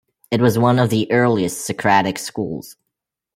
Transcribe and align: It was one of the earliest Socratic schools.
It 0.31 0.41
was 0.41 0.57
one 0.57 0.79
of 0.79 0.89
the 0.89 1.07
earliest 1.11 1.63
Socratic 1.63 2.17
schools. 2.17 2.75